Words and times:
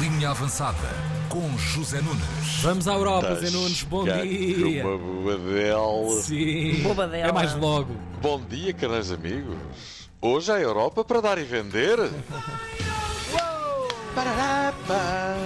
Linha 0.00 0.30
Avançada 0.30 0.88
com 1.28 1.58
José 1.58 2.00
Nunes. 2.00 2.62
Vamos 2.62 2.88
à 2.88 2.94
Europa, 2.94 3.34
Zé 3.34 3.50
Nunes, 3.50 3.82
bom 3.82 4.04
dia. 4.04 4.82
Uma 4.82 4.96
boadela. 4.96 6.22
Sim, 6.22 6.82
Bobadela. 6.82 7.28
é 7.28 7.32
mais 7.32 7.54
logo. 7.54 7.94
Bom 8.22 8.40
dia, 8.48 8.72
caros 8.72 9.12
amigos. 9.12 9.54
Hoje 10.22 10.50
é 10.52 10.54
a 10.54 10.60
Europa 10.60 11.04
para 11.04 11.20
dar 11.20 11.36
e 11.38 11.44
vender. 11.44 11.98
Pararapa, 14.14 15.36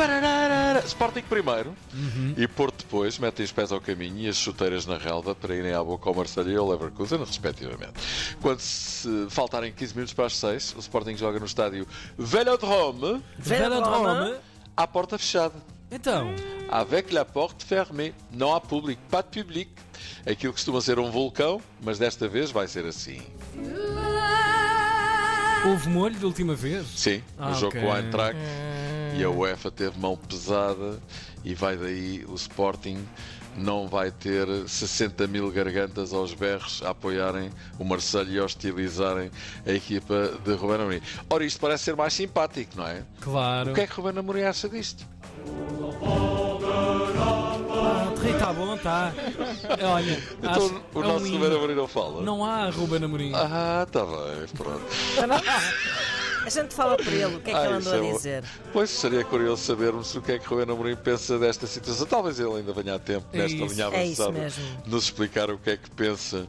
pararara. 0.00 0.80
Sporting 0.86 1.22
primeiro 1.22 1.74
e 2.36 2.48
Porto 2.48 2.78
depois 2.84 3.18
metem 3.18 3.44
os 3.44 3.52
pés 3.52 3.70
ao 3.70 3.80
caminho 3.80 4.18
e 4.18 4.28
as 4.28 4.36
chuteiras 4.36 4.86
na 4.86 4.96
relva 4.96 5.34
para 5.34 5.54
irem 5.54 5.74
à 5.74 5.82
boca 5.84 6.08
ao 6.08 6.14
Marseille 6.14 6.52
e 6.52 6.56
ao 6.56 6.68
Leverkusen, 6.70 7.18
respectivamente. 7.18 7.92
Quando 8.40 8.60
se 8.60 9.26
faltarem 9.28 9.72
15 9.72 9.94
minutos 9.94 10.14
para 10.14 10.26
as 10.26 10.36
6, 10.36 10.74
o 10.76 10.78
Sporting 10.80 11.16
joga 11.16 11.38
no 11.38 11.44
estádio 11.46 11.86
Velodrome 12.18 13.22
Velodrome. 13.38 14.36
à 14.76 14.86
porta 14.86 15.18
fechada. 15.18 15.54
Então, 15.90 16.34
Avec 16.70 17.12
la 17.12 17.24
porte 17.24 17.64
fermée. 17.64 18.14
Não 18.32 18.54
há 18.54 18.60
público, 18.60 19.02
pas 19.10 19.24
de 19.28 19.42
public. 19.42 19.70
Aquilo 20.24 20.52
costuma 20.52 20.80
ser 20.80 20.98
um 21.00 21.10
vulcão, 21.10 21.60
mas 21.82 21.98
desta 21.98 22.28
vez 22.28 22.50
vai 22.52 22.68
ser 22.68 22.86
assim. 22.86 23.20
houve 25.66 25.88
molho 25.88 26.14
da 26.18 26.26
última 26.26 26.54
vez? 26.54 26.86
Sim, 26.96 27.22
no 27.36 27.46
Ah, 27.46 27.52
jogo 27.52 27.76
ok. 27.76 27.80
com 27.82 27.88
o 27.88 27.96
Eintracht. 27.96 28.38
E 29.16 29.24
a 29.24 29.30
UEFA 29.30 29.70
teve 29.70 29.98
mão 29.98 30.16
pesada 30.16 30.98
e 31.44 31.54
vai 31.54 31.76
daí 31.76 32.24
o 32.28 32.34
Sporting 32.34 32.98
não 33.56 33.88
vai 33.88 34.10
ter 34.12 34.46
60 34.68 35.26
mil 35.26 35.50
gargantas 35.50 36.12
aos 36.12 36.32
berros 36.32 36.80
a 36.84 36.90
apoiarem 36.90 37.50
o 37.78 37.84
Marseille 37.84 38.36
e 38.36 38.38
a 38.38 38.44
hostilizarem 38.44 39.30
a 39.66 39.72
equipa 39.72 40.32
de 40.44 40.52
Ruben 40.54 40.76
Amorim. 40.82 41.02
Ora, 41.28 41.44
isto 41.44 41.58
parece 41.60 41.84
ser 41.84 41.96
mais 41.96 42.12
simpático, 42.14 42.76
não 42.76 42.86
é? 42.86 43.02
Claro. 43.20 43.72
O 43.72 43.74
que 43.74 43.80
é 43.80 43.86
que 43.86 43.92
Ruben 43.94 44.18
Amorim 44.18 44.42
acha 44.42 44.68
disto? 44.68 45.04
Está 48.32 48.52
bom, 48.52 48.74
está. 48.74 49.12
Olha, 49.82 50.12
acho- 50.14 50.36
Então 50.42 50.82
o 50.94 51.02
é 51.02 51.06
um 51.06 51.12
nosso 51.12 51.26
hino. 51.26 51.38
Ruben 51.38 51.56
Amorim 51.58 51.74
não 51.74 51.88
fala? 51.88 52.22
Não 52.22 52.44
há 52.44 52.70
Ruben 52.70 53.04
Amorim. 53.04 53.32
Ah, 53.34 53.84
está 53.86 54.04
bem, 54.04 54.46
pronto. 54.56 54.82
A 56.44 56.48
gente 56.48 56.74
fala 56.74 56.96
por 56.96 57.06
ele, 57.12 57.24
o 57.36 57.40
que 57.40 57.50
é 57.50 57.52
que 57.52 57.58
Ah, 57.58 57.64
ele 57.66 57.74
andou 57.74 57.94
é 57.94 57.98
a 57.98 58.00
bom. 58.02 58.16
dizer? 58.16 58.44
Pois 58.72 58.90
seria 58.90 59.22
curioso 59.24 59.62
sabermos 59.62 60.14
o 60.14 60.22
que 60.22 60.32
é 60.32 60.38
que 60.38 60.46
Ruben 60.46 60.72
Amorim 60.74 60.96
pensa 60.96 61.38
desta 61.38 61.66
situação. 61.66 62.06
Talvez 62.06 62.40
ele 62.40 62.54
ainda 62.54 62.72
venha 62.72 62.94
a 62.94 62.98
tempo 62.98 63.26
É 63.32 63.38
nesta 63.38 63.56
isso. 63.56 63.74
linha 63.74 63.86
É 63.92 64.06
isso 64.06 64.22
avançada 64.22 64.44
mesmo. 64.44 64.64
nos 64.86 65.04
explicar 65.04 65.50
o 65.50 65.58
que 65.58 65.70
é 65.70 65.76
que 65.76 65.90
pensa 65.90 66.48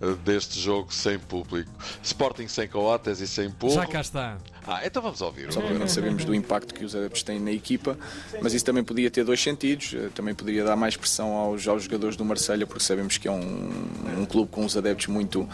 eh, 0.00 0.14
deste 0.24 0.60
jogo 0.60 0.94
sem 0.94 1.18
público. 1.18 1.70
Sporting 2.02 2.46
sem 2.46 2.68
Coates 2.68 3.20
e 3.20 3.26
sem 3.26 3.50
Porro. 3.50 3.74
Já 3.74 3.86
cá 3.86 4.00
está. 4.00 4.38
Ah, 4.64 4.80
então 4.86 5.02
vamos 5.02 5.20
ouvir. 5.20 5.52
Só 5.52 5.60
que 5.60 5.72
não 5.74 5.88
sabemos 5.88 6.24
do 6.24 6.32
impacto 6.34 6.72
que 6.72 6.84
os 6.84 6.94
adeptos 6.94 7.24
têm 7.24 7.40
na 7.40 7.50
equipa, 7.50 7.98
mas 8.40 8.54
isso 8.54 8.64
também 8.64 8.84
podia 8.84 9.10
ter 9.10 9.24
dois 9.24 9.42
sentidos. 9.42 9.92
Eh, 9.94 10.08
Também 10.14 10.34
poderia 10.34 10.62
dar 10.64 10.76
mais 10.76 10.96
pressão 10.96 11.32
aos, 11.32 11.66
aos 11.66 11.82
jogadores 11.82 12.16
do 12.16 12.24
Marselha, 12.24 12.64
porque 12.66 12.82
sabemos 12.84 13.18
que 13.18 13.26
é 13.26 13.30
um, 13.32 13.70
um 14.18 14.24
clube 14.24 14.50
com 14.52 14.64
os 14.64 14.76
adeptos 14.76 15.08
muito, 15.08 15.48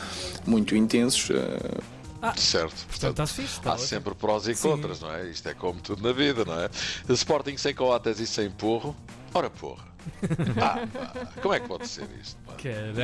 muito 0.46 0.76
intensos. 0.76 1.30
Eh, 2.22 2.32
Certo. 2.36 2.74
Portanto, 2.86 3.14
Portanto, 3.16 3.28
fixe. 3.28 3.58
Está 3.58 3.70
há 3.70 3.72
ótimo. 3.74 3.88
sempre 3.88 4.14
prós 4.14 4.46
e 4.48 4.54
Sim. 4.54 4.70
contras, 4.70 5.00
não 5.00 5.12
é? 5.12 5.28
Isto 5.28 5.48
é 5.48 5.54
como 5.54 5.80
tudo 5.80 6.02
na 6.02 6.12
vida, 6.12 6.44
não 6.44 6.58
é? 6.60 6.68
Sporting 7.10 7.56
sem 7.56 7.74
Coates 7.74 8.18
e 8.20 8.26
sem 8.26 8.50
Porro. 8.50 8.96
Ora, 9.34 9.48
porra. 9.50 9.86
Ah, 10.60 10.86
pá, 10.86 11.26
como 11.42 11.54
é 11.54 11.60
que 11.60 11.68
pode 11.68 11.86
ser 11.86 12.08
isto? 12.20 12.36
pá? 12.46 12.54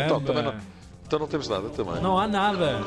Então, 0.04 0.20
também 0.22 0.42
não, 0.42 0.52
Caramba. 0.52 0.64
então 1.06 1.18
não 1.18 1.26
temos 1.28 1.48
nada 1.48 1.68
também. 1.70 2.00
Não 2.00 2.18
há 2.18 2.26
nada. 2.26 2.80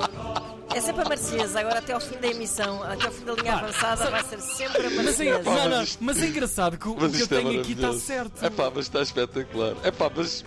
É 0.76 0.82
sempre 0.82 1.04
a 1.04 1.06
Marciesa, 1.06 1.60
agora 1.60 1.80
até 1.80 1.94
ao 1.94 2.00
fim 2.02 2.18
da 2.18 2.28
emissão, 2.28 2.84
até 2.84 3.06
ao 3.06 3.12
fim 3.12 3.24
da 3.26 3.34
linha 3.34 3.54
avançada, 3.56 4.10
vai 4.10 4.24
ser 4.24 4.40
sempre 4.42 4.88
a 4.88 4.90
Mas 4.90 5.20
é, 5.20 5.32
Marciesa. 5.32 5.44
não, 5.44 5.70
não, 5.70 5.86
mas 6.02 6.22
é 6.22 6.28
engraçado 6.28 6.78
que 6.78 6.88
o, 6.88 6.92
o 6.92 6.96
que 6.98 7.04
eu 7.22 7.24
é 7.24 7.28
tenho 7.28 7.62
aqui 7.62 7.72
está 7.74 7.94
certo. 7.94 8.44
É 8.46 8.50
pá, 8.50 8.70
mas 8.74 8.86
está 8.86 9.02
espetacular. 9.02 9.76
É 9.84 9.92
pá, 9.92 10.12
mas 10.14 10.44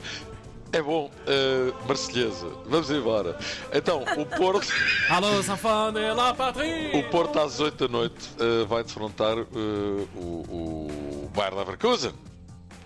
é 0.72 0.82
bom. 0.82 1.10
Uh, 1.26 1.86
Marselhesa, 1.86 2.48
vamos 2.66 2.90
embora. 2.90 3.36
Então, 3.72 4.04
o 4.16 4.26
Porto, 4.26 4.66
Alô, 5.08 5.42
Sanfão 5.42 5.92
de 5.92 6.12
la 6.12 6.34
Patrie! 6.34 6.96
o 6.98 7.08
Porto 7.10 7.38
às 7.38 7.60
8 7.60 7.88
da 7.88 7.92
noite 7.92 8.30
uh, 8.40 8.66
vai 8.66 8.82
defrontar 8.82 9.38
uh, 9.38 10.08
o, 10.16 11.26
o 11.26 11.30
Bayer 11.34 11.54
Leverkusen. 11.54 12.12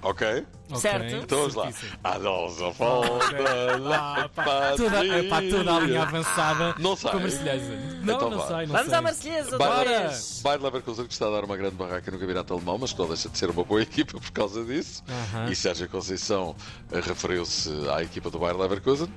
Ok? 0.04 0.46
Certo. 0.76 1.14
Então 1.16 1.38
vamos 1.40 1.54
lá. 1.54 1.64
certíssimo. 1.72 1.98
A 2.04 2.18
nossa 2.18 2.70
volta 2.70 3.76
lá 3.80 4.28
para 4.34 4.76
Toda, 4.76 5.04
epá, 5.18 5.40
toda 5.42 5.76
a 5.76 5.80
linha 5.80 6.02
avançada 6.02 6.74
Não 6.78 6.96
sai. 6.96 7.12
com 7.12 7.16
a 7.18 7.20
Marselhesa. 7.20 7.72
Não, 8.02 8.14
Então 8.16 8.30
não 8.30 8.38
vá. 8.38 8.46
sai, 8.48 8.66
não 8.66 8.72
Vamos 8.74 8.88
sei. 9.16 9.38
à 9.38 9.58
Bayer, 9.58 10.08
vez. 10.08 10.40
Bayer 10.42 10.62
Leverkusen 10.62 11.06
que 11.06 11.12
está 11.12 11.26
a 11.26 11.30
dar 11.30 11.44
uma 11.44 11.56
grande 11.56 11.74
barraca 11.76 12.10
no 12.10 12.18
campeonato 12.18 12.52
alemão, 12.54 12.78
mas 12.78 12.92
que 12.92 12.98
não 12.98 13.08
deixa 13.08 13.28
de 13.28 13.38
ser 13.38 13.50
uma 13.50 13.64
boa 13.64 13.80
equipa 13.82 14.18
por 14.18 14.30
causa 14.32 14.64
disso. 14.64 15.02
Aham. 15.08 15.50
E 15.50 15.56
Sérgio 15.56 15.88
Conceição 15.88 16.54
eh, 16.92 17.00
referiu-se 17.00 17.70
à 17.90 18.02
equipa 18.02 18.30
do 18.30 18.38
Bayer 18.38 18.56
Leverkusen. 18.56 19.08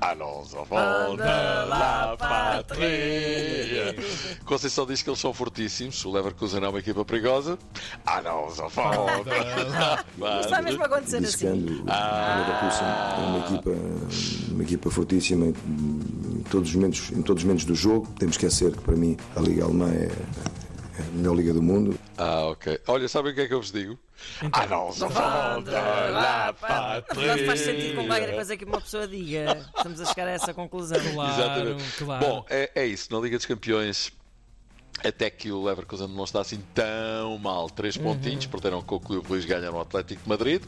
A 0.00 0.14
nossa 0.14 0.62
volta 0.62 1.64
lá 1.64 2.16
pátria. 2.16 3.96
Conceição 4.44 4.86
diz 4.86 5.02
que 5.02 5.10
eles 5.10 5.18
são 5.18 5.34
fortíssimos. 5.34 6.04
O 6.04 6.12
Leverkusen 6.12 6.62
é 6.62 6.68
uma 6.68 6.78
equipa 6.78 7.04
perigosa. 7.04 7.58
A 8.06 8.22
nossa 8.22 8.68
volta 8.68 9.30
lá 10.18 10.40
Isto 10.40 10.44
está 10.44 10.62
mesmo 10.62 10.82
a 10.82 10.86
acontecer 10.86 11.16
assim. 11.18 11.26
Dizendo 11.26 11.82
o 11.82 12.38
Leverkusen 12.38 12.86
é 12.86 13.26
uma 13.26 13.38
equipa, 13.38 13.70
uma 14.52 14.62
equipa 14.62 14.90
fortíssima 14.90 15.46
em 15.46 16.44
todos, 16.50 16.70
os 16.70 16.74
momentos, 16.76 17.10
em 17.10 17.22
todos 17.22 17.42
os 17.42 17.44
momentos 17.44 17.64
do 17.64 17.74
jogo. 17.74 18.06
Temos 18.18 18.36
que 18.36 18.46
esquecer 18.46 18.72
que 18.72 18.82
para 18.82 18.96
mim 18.96 19.16
a 19.34 19.40
Liga 19.40 19.64
Alemã 19.64 19.90
é 19.90 20.08
é 20.98 21.02
a 21.02 21.10
melhor 21.12 21.36
liga 21.36 21.52
do 21.52 21.62
mundo. 21.62 21.98
Ah, 22.16 22.46
ok. 22.46 22.80
Olha, 22.88 23.08
sabem 23.08 23.32
o 23.32 23.34
que 23.34 23.42
é 23.42 23.46
que 23.46 23.54
eu 23.54 23.60
vos 23.60 23.70
digo? 23.70 23.96
A 24.52 24.66
nossa 24.66 25.08
volta 25.08 25.70
lá 25.70 26.54
Na 26.62 27.14
verdade 27.14 27.46
faz 27.46 27.60
sentido 27.60 27.96
com 27.96 28.06
qualquer 28.06 28.34
coisa 28.34 28.56
que 28.56 28.64
uma 28.64 28.80
pessoa 28.80 29.06
diga. 29.06 29.70
Estamos 29.76 30.00
a 30.00 30.04
chegar 30.06 30.28
a 30.28 30.32
essa 30.32 30.54
conclusão. 30.54 30.98
Claro, 31.12 31.40
Exatamente. 31.40 31.92
claro. 31.98 32.26
Bom, 32.26 32.46
é, 32.48 32.70
é 32.74 32.86
isso. 32.86 33.12
Na 33.12 33.20
Liga 33.20 33.36
dos 33.36 33.46
Campeões, 33.46 34.12
até 35.04 35.30
que 35.30 35.52
o 35.52 35.62
Leverkusen 35.62 36.08
não 36.08 36.24
está 36.24 36.40
assim 36.40 36.60
tão 36.74 37.38
mal. 37.38 37.70
Três 37.70 37.96
pontinhos, 37.96 38.46
perderam 38.46 38.82
com 38.82 38.96
o 38.96 39.00
Clube 39.00 39.28
Luís 39.28 39.44
ganhar 39.44 39.70
no 39.70 39.80
Atlético 39.80 40.22
de 40.22 40.28
Madrid 40.28 40.62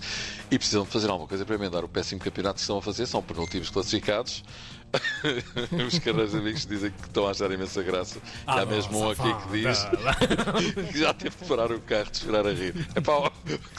e 0.50 0.59
precisam 0.59 0.84
de 0.84 0.91
fazer 0.91 1.10
alguma 1.10 1.28
coisa 1.28 1.44
para 1.44 1.55
emendar 1.55 1.84
o 1.84 1.89
péssimo 1.89 2.21
campeonato 2.21 2.56
que 2.56 2.60
estão 2.60 2.78
a 2.78 2.83
fazer. 2.83 3.06
São 3.06 3.22
penúltimos 3.22 3.71
classificados. 3.71 4.44
Os 5.87 5.99
caras 6.01 6.34
amigos 6.34 6.67
dizem 6.67 6.91
que 6.91 7.06
estão 7.06 7.27
a 7.27 7.31
achar 7.31 7.51
imensa 7.53 7.83
graça. 7.83 8.19
E 8.19 8.23
há 8.51 8.62
Ah, 8.62 8.67
mesmo 8.67 8.99
um 8.99 9.11
aqui 9.11 9.23
que 9.43 9.49
diz 9.62 9.87
que 10.93 10.99
já 10.99 11.15
teve 11.15 11.37
de 11.37 11.45
parar 11.49 11.71
o 11.71 11.81
carro 11.81 12.11
de 12.11 12.19
chorar 12.19 12.47
a 12.47 12.53
rir. 12.53 12.75
Epá, 12.97 13.12
ó, 13.12 13.31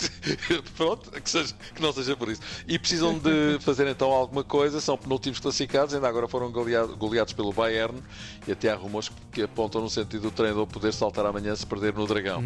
pronto, 0.78 1.12
que, 1.12 1.30
seja- 1.30 1.54
que 1.76 1.82
não 1.82 1.92
seja 1.92 2.16
por 2.16 2.30
isso. 2.30 2.42
E 2.68 2.80
precisam 2.80 3.18
de 3.20 3.60
fazer 3.60 3.88
então 3.88 4.10
alguma 4.12 4.44
coisa, 4.44 4.80
são 4.80 4.98
penúltimos 4.98 5.40
classificados, 5.40 5.94
ainda 5.94 6.08
agora 6.08 6.28
foram 6.28 6.50
goleados, 6.52 6.96
goleados 6.96 7.34
pelo 7.34 7.52
Bayern 7.52 8.02
e 8.48 8.52
até 8.52 8.70
há 8.72 8.76
rumores 8.76 9.12
que 9.32 9.42
apontam 9.44 9.82
no 9.82 9.90
sentido 9.90 10.22
do 10.24 10.32
treinador 10.32 10.66
poder 10.68 10.94
saltar 10.94 11.26
amanhã 11.26 11.56
se 11.56 11.66
perder 11.66 11.94
no 11.94 12.08
Dragão. 12.08 12.42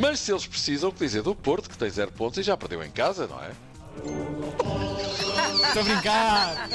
Mas 0.00 0.18
se 0.20 0.32
eles 0.32 0.46
precisam, 0.46 0.90
que 0.90 0.98
dizer 0.98 1.22
do 1.22 1.34
Porto, 1.34 1.70
que 1.70 1.78
tem 1.78 1.88
zero 1.90 2.10
pontos 2.12 2.38
e 2.38 2.42
já 2.42 2.56
perdeu 2.56 2.82
em 2.82 2.90
casa, 2.90 3.26
não 3.28 3.40
é? 3.42 3.52
Estou 5.72 5.80
a 5.80 5.84
brincar! 5.86 6.68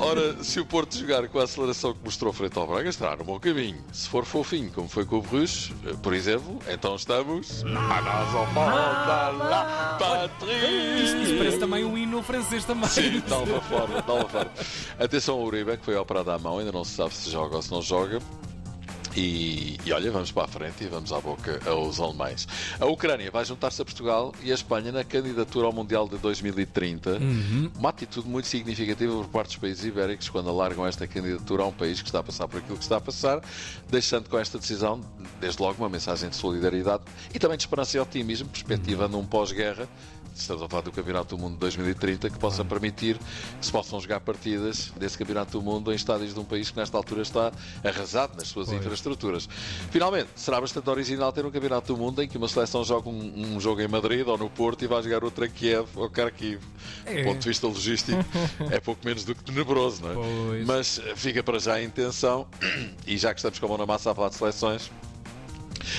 Ora, 0.00 0.42
se 0.42 0.60
o 0.60 0.64
Porto 0.64 0.96
jogar 0.96 1.28
com 1.28 1.38
a 1.38 1.44
aceleração 1.44 1.92
que 1.92 2.00
mostrou 2.02 2.32
frente 2.32 2.58
ao 2.58 2.66
Braga, 2.66 2.88
estará 2.88 3.14
no 3.14 3.22
bom 3.22 3.38
caminho. 3.38 3.84
Se 3.92 4.08
for 4.08 4.24
fofinho, 4.24 4.72
como 4.72 4.88
foi 4.88 5.04
com 5.04 5.18
o 5.18 5.22
Bruges, 5.22 5.70
eh, 5.86 5.92
por 6.02 6.14
exemplo, 6.14 6.58
então 6.66 6.96
estamos. 6.96 7.62
A 7.64 7.68
nossa 8.00 8.50
volta 8.50 9.28
lá, 9.30 9.96
patria! 9.98 11.02
Isto 11.02 11.36
parece 11.36 11.58
também 11.58 11.84
um 11.84 11.98
hino 11.98 12.22
francês 12.22 12.64
também. 12.64 12.88
Sim, 12.88 13.20
de 13.20 13.32
alguma 13.32 13.60
forma, 13.60 14.00
de 14.00 14.10
alguma 14.10 14.28
forma. 14.30 14.50
Atenção 14.98 15.34
ao 15.34 15.42
Uribe, 15.42 15.76
que 15.76 15.84
foi 15.84 15.96
operado 15.96 16.30
à 16.30 16.38
mão, 16.38 16.58
ainda 16.58 16.72
não 16.72 16.82
se 16.82 16.92
sabe 16.96 17.12
se 17.12 17.30
joga 17.30 17.56
ou 17.56 17.62
se 17.62 17.70
não 17.70 17.82
joga. 17.82 18.20
E, 19.16 19.78
e 19.84 19.92
olha, 19.92 20.10
vamos 20.10 20.32
para 20.32 20.44
a 20.44 20.48
frente 20.48 20.84
e 20.84 20.86
vamos 20.86 21.12
à 21.12 21.20
boca 21.20 21.60
aos 21.66 22.00
alemães. 22.00 22.48
A 22.80 22.86
Ucrânia 22.86 23.30
vai 23.30 23.44
juntar-se 23.44 23.82
a 23.82 23.84
Portugal 23.84 24.34
e 24.42 24.50
a 24.50 24.54
Espanha 24.54 24.90
na 24.90 25.04
candidatura 25.04 25.66
ao 25.66 25.72
Mundial 25.72 26.08
de 26.08 26.16
2030. 26.18 27.18
Uma 27.78 27.90
atitude 27.90 28.26
muito 28.26 28.48
significativa 28.48 29.12
por 29.12 29.28
parte 29.28 29.48
dos 29.48 29.56
países 29.56 29.84
ibéricos 29.84 30.28
quando 30.28 30.48
alargam 30.48 30.86
esta 30.86 31.06
candidatura 31.06 31.62
a 31.62 31.66
um 31.66 31.72
país 31.72 32.00
que 32.00 32.08
está 32.08 32.20
a 32.20 32.22
passar 32.22 32.48
por 32.48 32.58
aquilo 32.58 32.76
que 32.76 32.84
está 32.84 32.96
a 32.96 33.00
passar, 33.00 33.42
deixando 33.90 34.28
com 34.28 34.38
esta 34.38 34.58
decisão, 34.58 35.00
desde 35.40 35.60
logo, 35.60 35.82
uma 35.82 35.88
mensagem 35.90 36.30
de 36.30 36.36
solidariedade 36.36 37.02
e 37.34 37.38
também 37.38 37.56
de 37.56 37.64
esperança 37.64 37.96
e 37.96 38.00
otimismo, 38.00 38.48
perspectivando 38.48 39.18
um 39.18 39.26
pós-guerra 39.26 39.88
estamos 40.34 40.62
a 40.62 40.68
falar 40.68 40.82
do 40.82 40.92
Campeonato 40.92 41.36
do 41.36 41.40
Mundo 41.40 41.54
de 41.54 41.60
2030, 41.60 42.30
que 42.30 42.38
possa 42.38 42.64
permitir 42.64 43.18
que 43.18 43.66
se 43.66 43.70
possam 43.70 44.00
jogar 44.00 44.20
partidas 44.20 44.92
desse 44.96 45.16
Campeonato 45.16 45.52
do 45.52 45.62
Mundo 45.62 45.92
em 45.92 45.94
estádios 45.94 46.34
de 46.34 46.40
um 46.40 46.44
país 46.44 46.70
que 46.70 46.76
nesta 46.76 46.96
altura 46.96 47.22
está 47.22 47.52
arrasado 47.84 48.36
nas 48.36 48.48
suas 48.48 48.72
infraestruturas. 48.72 49.48
Finalmente, 49.90 50.28
será 50.36 50.60
bastante 50.60 50.88
original 50.88 51.32
ter 51.32 51.44
um 51.44 51.50
Campeonato 51.50 51.92
do 51.92 51.98
Mundo 51.98 52.22
em 52.22 52.28
que 52.28 52.38
uma 52.38 52.48
seleção 52.48 52.84
joga 52.84 53.08
um, 53.08 53.54
um 53.56 53.60
jogo 53.60 53.80
em 53.80 53.88
Madrid 53.88 54.26
ou 54.26 54.38
no 54.38 54.48
Porto 54.48 54.82
e 54.84 54.86
vai 54.86 55.02
jogar 55.02 55.24
outro 55.24 55.44
em 55.44 55.50
Kiev 55.50 55.88
ou 55.94 56.08
Kharkiv. 56.08 56.60
Do 57.04 57.24
ponto 57.24 57.38
de 57.38 57.48
vista 57.48 57.66
logístico, 57.66 58.24
é 58.70 58.80
pouco 58.80 59.04
menos 59.04 59.24
do 59.24 59.34
que 59.34 59.42
tenebroso, 59.44 60.02
não 60.02 60.10
é? 60.10 60.14
Pois. 60.14 60.66
Mas 60.66 61.00
fica 61.16 61.42
para 61.42 61.58
já 61.58 61.74
a 61.74 61.82
intenção, 61.82 62.46
e 63.06 63.16
já 63.16 63.32
que 63.32 63.40
estamos 63.40 63.58
com 63.58 63.66
a 63.66 63.68
mão 63.68 63.78
na 63.78 63.86
massa 63.86 64.10
a 64.10 64.14
falar 64.14 64.28
de 64.30 64.36
seleções, 64.36 64.90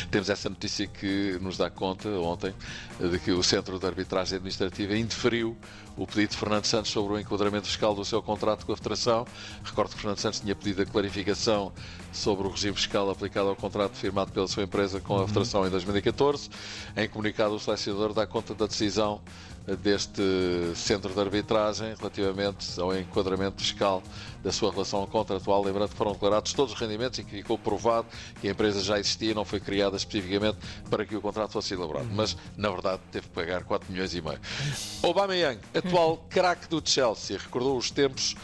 temos 0.10 0.30
essa 0.30 0.50
notícia 0.50 0.88
que 0.88 1.38
nos 1.42 1.58
dá 1.58 1.70
conta 1.70 2.10
ontem 2.10 2.54
de 3.00 3.20
que 3.20 3.32
o 3.32 3.44
Centro 3.44 3.80
de 3.80 3.86
Arbitragem 3.86 4.38
Administrativa 4.38 4.96
indeferiu 4.96 5.58
o 5.96 6.08
pedido 6.08 6.32
de 6.32 6.38
Fernando 6.38 6.66
Santos 6.66 6.92
sobre 6.92 7.14
o 7.14 7.20
enquadramento 7.20 7.68
fiscal 7.68 7.94
do 7.94 8.04
seu 8.04 8.22
contrato 8.22 8.66
com 8.66 8.74
a 8.74 8.78
Federação. 8.78 9.26
Recordo 9.64 9.92
que 9.92 9.98
Fernando 9.98 10.18
Santos 10.18 10.40
tinha 10.40 10.56
pedido 10.56 10.82
a 10.82 10.86
clarificação 10.86 11.72
sobre 12.12 12.48
o 12.48 12.50
regime 12.50 12.76
fiscal 12.76 13.10
aplicado 13.10 13.50
ao 13.50 13.56
contrato 13.56 13.96
firmado 13.96 14.32
pela 14.32 14.48
sua 14.48 14.64
empresa 14.64 15.00
com 15.00 15.20
a 15.20 15.28
Federação 15.28 15.66
em 15.68 15.70
2014. 15.70 16.50
Em 16.96 17.08
comunicado, 17.08 17.54
o 17.56 17.60
selecionador 17.60 18.14
dá 18.14 18.26
conta 18.26 18.56
da 18.56 18.66
decisão 18.66 19.22
deste 19.82 20.22
centro 20.76 21.14
de 21.14 21.20
arbitragem 21.20 21.96
relativamente 21.98 22.80
ao 22.80 22.96
enquadramento 22.98 23.62
fiscal 23.62 24.04
da 24.44 24.52
sua 24.52 24.72
relação 24.72 25.06
contratual, 25.08 25.64
lembrando 25.64 25.90
que 25.90 25.96
foram 25.96 26.12
declarados 26.12 26.52
todos 26.52 26.74
os 26.74 26.80
rendimentos 26.80 27.18
em 27.20 27.24
que 27.24 27.38
ficou 27.38 27.58
provado 27.58 28.06
que 28.42 28.48
a 28.50 28.52
empresa 28.52 28.82
já 28.82 29.00
existia 29.00 29.32
e 29.32 29.34
não 29.34 29.46
foi 29.46 29.62
criada 29.62 29.96
especificamente 29.96 30.58
para 30.90 31.06
que 31.06 31.16
o 31.16 31.22
contrato 31.22 31.52
fosse 31.52 31.74
elaborado. 31.74 32.10
Mas, 32.12 32.36
na 32.58 32.70
verdade, 32.70 33.02
teve 33.10 33.28
que 33.28 33.34
pagar 33.34 33.64
4 33.64 33.90
milhões 33.90 34.14
e 34.14 34.22
meio. 34.22 34.40
Aubameyang, 35.02 35.60
atual 35.88 36.26
craque 36.30 36.68
do 36.68 36.82
Chelsea, 36.84 37.38
recordou 37.38 37.78
os 37.78 37.92
tempos 37.92 38.36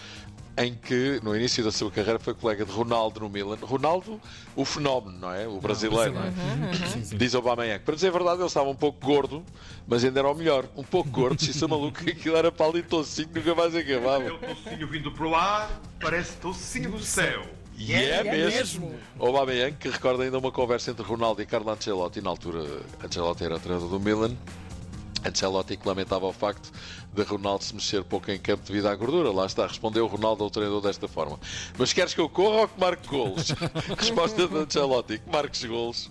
em 0.59 0.73
que, 0.73 1.21
no 1.23 1.33
início 1.33 1.63
da 1.63 1.71
sua 1.71 1.89
carreira, 1.89 2.19
foi 2.19 2.33
colega 2.33 2.65
de 2.65 2.71
Ronaldo 2.71 3.21
no 3.21 3.29
Milan. 3.29 3.57
Ronaldo, 3.61 4.19
o 4.57 4.65
fenómeno, 4.65 5.17
não 5.17 5.33
é? 5.33 5.47
O 5.47 5.61
brasileiro, 5.61 6.13
não 6.13 6.21
é? 6.21 6.73
Sim, 6.73 7.03
sim. 7.05 7.17
Diz 7.17 7.33
Aubameyang. 7.33 7.81
Para 7.81 7.95
dizer 7.95 8.09
a 8.09 8.11
verdade, 8.11 8.39
ele 8.39 8.47
estava 8.47 8.69
um 8.69 8.75
pouco 8.75 8.99
gordo, 9.05 9.41
mas 9.87 10.03
ainda 10.03 10.19
era 10.19 10.29
o 10.29 10.35
melhor. 10.35 10.65
Um 10.75 10.83
pouco 10.83 11.09
gordo, 11.09 11.41
se 11.41 11.51
isso 11.51 11.63
é 11.63 11.67
maluco, 11.67 12.01
aquilo 12.09 12.35
era 12.35 12.51
palito 12.51 12.89
tocinho, 12.89 13.29
nunca 13.33 13.55
mais 13.55 13.73
acabava. 13.73 14.23
É 14.23 14.31
o 14.33 14.37
tocinho 14.37 14.87
vindo 14.87 15.11
pro 15.13 15.33
ar, 15.33 15.81
parece 16.01 16.35
tocinho 16.37 16.91
do 16.91 16.99
céu. 16.99 17.41
E 17.77 17.93
é, 17.93 18.21
mesmo. 18.23 18.93
O 19.17 19.27
Aubameyang, 19.27 19.77
que 19.77 19.87
recorda 19.87 20.23
ainda 20.23 20.37
uma 20.37 20.51
conversa 20.51 20.91
entre 20.91 21.03
Ronaldo 21.03 21.41
e 21.41 21.45
Carlo 21.45 21.71
Ancelotti, 21.71 22.19
na 22.19 22.29
altura 22.29 22.65
Ancelotti 23.01 23.45
era 23.45 23.57
treinador 23.57 23.87
do 23.87 23.99
Milan, 24.01 24.35
Ancelotti 25.25 25.77
que 25.77 25.87
lamentava 25.87 26.25
o 26.25 26.33
facto 26.33 26.71
de 27.13 27.21
Ronaldo 27.23 27.63
se 27.63 27.73
mexer 27.73 28.03
pouco 28.03 28.29
em 28.31 28.39
campo 28.39 28.63
devido 28.65 28.87
à 28.87 28.95
gordura. 28.95 29.31
Lá 29.31 29.45
está, 29.45 29.65
respondeu 29.67 30.05
Ronaldo 30.07 30.43
ao 30.43 30.49
treinador 30.49 30.81
desta 30.81 31.07
forma. 31.07 31.39
Mas 31.77 31.91
queres 31.93 32.13
que 32.13 32.21
eu 32.21 32.29
corra 32.29 32.61
ou 32.61 32.67
que 32.67 32.79
marque 32.79 33.07
golos? 33.07 33.49
Resposta 33.97 34.47
de 34.47 34.57
Ancelotti, 34.57 35.19
que 35.19 35.29
marques 35.29 35.63
golos. 35.65 36.09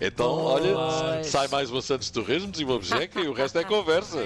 Então, 0.00 0.30
olha, 0.30 0.74
Pois. 0.74 1.26
sai 1.26 1.48
mais 1.48 1.70
uma 1.70 1.82
Santos 1.82 2.08
Torresmos 2.10 2.60
e 2.60 2.64
uma 2.64 2.78
bejeca 2.78 3.20
e 3.20 3.26
o 3.26 3.32
resto 3.32 3.58
é 3.58 3.64
conversa. 3.64 4.18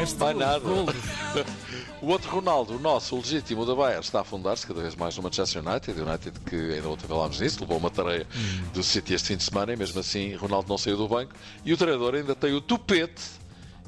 Este 0.00 0.16
Vai 0.18 0.34
nada. 0.34 0.60
O 2.02 2.08
outro 2.08 2.30
Ronaldo, 2.30 2.76
o 2.76 2.78
nosso, 2.78 3.14
o 3.14 3.18
legítimo 3.18 3.64
da 3.64 3.74
Bayern, 3.74 4.04
está 4.04 4.18
a 4.18 4.22
afundar-se 4.22 4.66
cada 4.66 4.82
vez 4.82 4.94
mais 4.94 5.16
no 5.16 5.22
Manchester 5.22 5.66
United. 5.66 5.98
United 5.98 6.40
que 6.40 6.74
ainda 6.74 6.88
ontem 6.88 7.06
falámos 7.06 7.40
nisso, 7.40 7.60
levou 7.60 7.78
uma 7.78 7.90
tareia 7.90 8.26
do 8.74 8.82
City 8.82 9.14
este 9.14 9.28
fim 9.28 9.36
de 9.36 9.44
semana 9.44 9.72
e 9.72 9.76
mesmo 9.76 9.98
assim 9.98 10.34
Ronaldo 10.34 10.68
não 10.68 10.76
saiu 10.76 10.96
do 10.96 11.08
banco. 11.08 11.32
E 11.64 11.72
o 11.72 11.76
treinador 11.76 12.14
ainda 12.14 12.34
tem 12.34 12.52
o 12.52 12.60
tupete, 12.60 13.22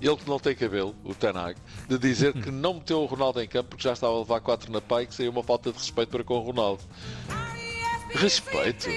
ele 0.00 0.16
que 0.16 0.28
não 0.28 0.38
tem 0.38 0.54
cabelo, 0.54 0.94
o 1.04 1.14
Tenag, 1.14 1.56
de 1.86 1.98
dizer 1.98 2.32
que 2.32 2.50
não 2.50 2.74
meteu 2.74 3.02
o 3.02 3.06
Ronaldo 3.06 3.42
em 3.42 3.48
campo 3.48 3.70
porque 3.70 3.82
já 3.82 3.92
estava 3.92 4.14
a 4.14 4.18
levar 4.18 4.40
4 4.40 4.72
na 4.72 4.80
pai 4.80 5.04
e 5.04 5.06
que 5.06 5.14
seria 5.14 5.30
uma 5.30 5.42
falta 5.42 5.70
de 5.70 5.78
respeito 5.78 6.08
para 6.08 6.24
com 6.24 6.34
o 6.34 6.40
Ronaldo. 6.40 6.82
Respeito? 8.14 8.88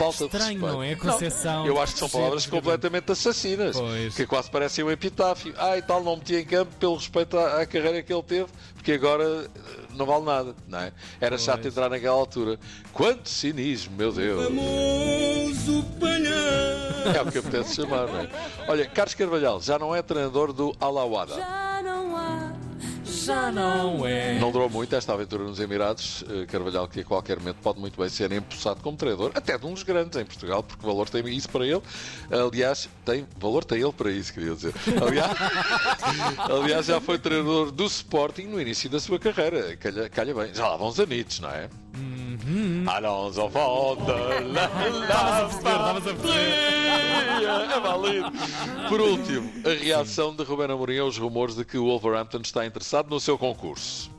Falta 0.00 0.18
de 0.18 0.24
Estranho, 0.24 0.46
respeito. 0.60 0.72
não 0.72 0.82
é? 0.82 0.92
A 0.92 0.96
concepção. 0.96 1.66
Eu 1.66 1.80
acho 1.80 1.92
que 1.92 1.98
são 1.98 2.08
palavras 2.08 2.46
completamente 2.46 3.12
assassinas, 3.12 3.76
Pois. 3.76 4.14
que 4.14 4.26
quase 4.26 4.50
parecem 4.50 4.84
um 4.84 4.90
epitáfio. 4.90 5.54
Ah, 5.58 5.76
e 5.76 5.82
tal, 5.82 6.02
não 6.02 6.16
meti 6.16 6.34
em 6.36 6.44
campo 6.44 6.72
pelo 6.80 6.96
respeito 6.96 7.36
à, 7.38 7.60
à 7.60 7.66
carreira 7.66 8.02
que 8.02 8.12
ele 8.12 8.22
teve, 8.22 8.46
porque 8.74 8.92
agora 8.92 9.24
eh, 9.24 9.48
não 9.94 10.06
vale 10.06 10.24
nada, 10.24 10.54
não 10.66 10.78
é? 10.80 10.92
Era 11.20 11.36
chato 11.38 11.60
Pois. 11.62 11.66
entrar 11.74 11.88
naquela 11.90 12.16
altura. 12.16 12.58
Quanto 12.92 13.28
cinismo, 13.28 13.94
meu 13.96 14.12
Deus! 14.12 14.50
É 17.14 17.20
o 17.22 17.30
que 17.30 17.38
apetece 17.38 17.76
chamar, 17.76 18.06
não 18.06 18.20
é? 18.20 18.28
Olha, 18.68 18.86
Carlos 18.86 19.14
Carvalhal 19.14 19.60
já 19.60 19.78
não 19.78 19.94
é 19.94 20.02
treinador 20.02 20.52
do 20.52 20.74
Alawada. 20.80 21.34
Já 23.24 23.52
não 23.52 24.06
é. 24.06 24.38
Não 24.38 24.50
durou 24.50 24.70
muito 24.70 24.94
esta 24.94 25.12
aventura 25.12 25.44
nos 25.44 25.60
Emirados. 25.60 26.24
Eh, 26.28 26.46
Carvalhal, 26.46 26.88
que 26.88 27.00
a 27.00 27.04
qualquer 27.04 27.38
momento 27.38 27.58
pode 27.62 27.78
muito 27.78 28.00
bem 28.00 28.08
ser 28.08 28.32
empossado 28.32 28.80
como 28.80 28.96
treinador, 28.96 29.30
até 29.34 29.58
de 29.58 29.66
um 29.66 29.74
dos 29.74 29.82
grandes 29.82 30.18
em 30.18 30.24
Portugal, 30.24 30.62
porque 30.62 30.84
valor 30.84 31.08
tem 31.08 31.26
isso 31.28 31.48
para 31.48 31.66
ele. 31.66 31.82
Aliás, 32.30 32.88
tem 33.04 33.26
valor 33.38 33.64
tem 33.64 33.80
ele 33.82 33.92
para 33.92 34.10
isso, 34.10 34.32
queria 34.32 34.54
dizer. 34.54 34.72
Aliás, 35.06 35.30
aliás 36.50 36.86
já 36.86 37.00
foi 37.00 37.18
treinador 37.18 37.70
do 37.70 37.84
Sporting 37.84 38.44
no 38.44 38.60
início 38.60 38.88
da 38.88 38.98
sua 38.98 39.18
carreira. 39.18 39.76
Calha, 39.76 40.08
calha 40.08 40.34
bem. 40.34 40.54
Já 40.54 40.68
lá 40.68 40.76
vão 40.76 40.88
os 40.88 40.98
anitos, 40.98 41.40
não 41.40 41.50
é? 41.50 41.68
Alonso 41.94 42.09
Fonda, 43.50 44.14
Estavas 45.00 45.34
a 45.34 45.44
perceber, 45.44 45.70
estavas 45.70 46.06
a 46.06 46.14
perceber. 46.14 46.70
é 47.72 47.80
válido. 47.80 48.32
Por 48.88 49.00
último, 49.00 49.52
a 49.64 49.82
reação 49.82 50.34
de 50.34 50.42
Ruben 50.42 50.70
Amorim 50.70 50.98
aos 50.98 51.16
rumores 51.16 51.54
de 51.56 51.64
que 51.64 51.78
o 51.78 51.84
Wolverhampton 51.84 52.40
está 52.42 52.66
interessado 52.66 53.08
no 53.08 53.20
seu 53.20 53.38
concurso. 53.38 54.10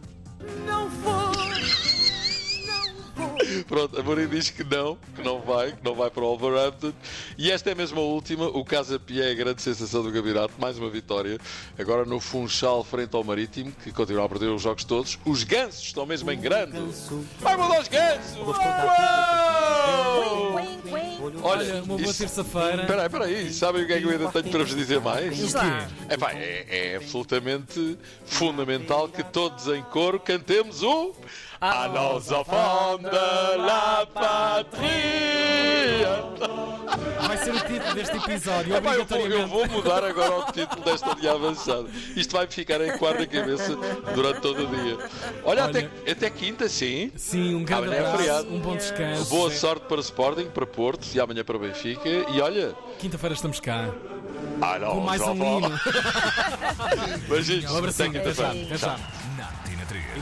não 0.66 0.88
vou. 0.90 1.11
Pronto, 3.72 3.98
Amorim 3.98 4.28
diz 4.28 4.50
que 4.50 4.66
não, 4.66 4.98
que 5.16 5.22
não 5.24 5.40
vai, 5.40 5.72
que 5.72 5.82
não 5.82 5.96
vai 5.96 6.10
para 6.10 6.22
o 6.22 6.38
Wolverhampton. 6.38 6.92
E 7.38 7.50
esta 7.50 7.72
é 7.72 7.76
mesmo 7.76 8.02
a 8.02 8.04
última. 8.04 8.48
O 8.48 8.66
Casa 8.66 9.00
Pia 9.00 9.24
é 9.24 9.32
a 9.32 9.34
grande 9.34 9.62
sensação 9.62 10.04
do 10.04 10.12
campeonato. 10.12 10.54
Mais 10.60 10.78
uma 10.78 10.90
vitória. 10.90 11.40
Agora 11.80 12.04
no 12.04 12.20
Funchal, 12.20 12.84
frente 12.84 13.16
ao 13.16 13.24
Marítimo, 13.24 13.72
que 13.72 13.94
continua 13.94 14.26
a 14.26 14.30
perder 14.30 14.48
os 14.48 14.62
jogos 14.62 14.84
todos. 14.84 15.18
Os 15.24 15.46
gansos 15.46 15.84
estão 15.84 16.06
mesmo 16.06 16.30
em 16.30 16.38
grande. 16.38 16.78
Vai 17.40 17.56
mudar 17.56 17.80
os 17.80 17.88
gansos! 17.88 18.36
Uau! 18.46 20.31
Olha, 21.44 21.76
uma 21.84 21.98
boa 21.98 22.14
terça-feira. 22.14 22.82
Espera 22.82 23.02
aí, 23.02 23.06
espera 23.06 23.26
aí. 23.26 23.54
Sabem 23.54 23.84
o 23.84 23.88
que 23.88 23.94
é 23.94 24.00
que 24.00 24.04
eu 24.06 24.10
ainda 24.10 24.32
tenho 24.32 24.50
para 24.50 24.64
vos 24.64 24.76
dizer 24.76 25.00
mais? 25.02 25.54
Lá. 25.54 25.88
Epá, 26.10 26.32
é, 26.34 26.66
é 26.70 26.96
absolutamente 26.98 27.98
fundamental 28.26 29.08
que 29.08 29.24
todos 29.24 29.68
em 29.68 29.82
coro 29.84 30.20
cantemos 30.20 30.82
o 30.84 31.14
A 31.60 31.88
nossa 31.88 32.44
fonda 32.44 33.56
la 33.58 34.06
patria. 34.14 35.42
Vai 37.28 37.38
ser 37.38 37.54
o 37.54 37.60
título 37.60 37.94
deste 37.94 38.18
episódio, 38.18 38.76
eu, 38.76 39.06
vou, 39.06 39.28
eu 39.28 39.48
vou 39.48 39.68
mudar 39.68 40.04
agora 40.04 40.40
o 40.40 40.52
título 40.52 40.84
desta 40.84 41.14
linha 41.14 41.32
avançada. 41.32 41.88
Isto 42.16 42.34
vai 42.36 42.48
ficar 42.48 42.82
em 42.82 42.98
quadro 42.98 43.26
cabeça 43.28 43.78
durante 44.14 44.42
todo 44.42 44.64
o 44.64 44.68
dia. 44.68 44.98
Olha, 45.46 45.64
Olha. 45.64 45.66
Até, 45.66 45.90
até 46.12 46.30
quinta, 46.30 46.68
sim. 46.68 47.12
Sim, 47.16 47.56
um 47.56 47.64
grande 47.64 47.94
é 47.94 48.00
abraço, 48.00 48.18
feriado. 48.18 48.54
um 48.54 48.60
bom 48.60 48.76
descanso. 48.76 49.30
Boa 49.30 49.52
sorte 49.52 49.86
para 49.86 50.02
Sporting, 50.02 50.46
para 50.46 50.66
Porto 50.66 51.06
e 51.16 51.20
amanhã 51.20 51.44
para 51.44 51.58
Benfica. 51.60 52.08
E 52.08 52.42
olha, 52.42 52.76
Quinta-feira 53.00 53.34
estamos 53.36 53.60
cá. 53.60 53.90
a 54.62 54.80
Com 54.80 55.02
mais 55.02 55.22
um 55.22 55.36
hino. 55.36 55.72
Beijinhos. 57.28 57.72
Um 57.72 57.78
abracinho, 57.78 58.18
Até 58.20 58.34
já. 58.78 59.00